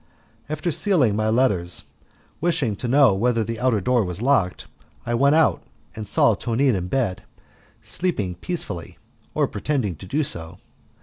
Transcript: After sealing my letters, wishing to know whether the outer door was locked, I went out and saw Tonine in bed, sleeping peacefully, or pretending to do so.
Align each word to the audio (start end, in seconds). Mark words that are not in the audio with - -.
After 0.49 0.71
sealing 0.71 1.15
my 1.15 1.29
letters, 1.29 1.83
wishing 2.39 2.75
to 2.77 2.87
know 2.87 3.13
whether 3.13 3.43
the 3.43 3.59
outer 3.59 3.79
door 3.79 4.03
was 4.03 4.19
locked, 4.19 4.65
I 5.05 5.13
went 5.13 5.35
out 5.35 5.61
and 5.95 6.07
saw 6.07 6.33
Tonine 6.33 6.73
in 6.73 6.87
bed, 6.87 7.21
sleeping 7.83 8.33
peacefully, 8.33 8.97
or 9.35 9.47
pretending 9.47 9.95
to 9.97 10.07
do 10.07 10.23
so. 10.23 10.57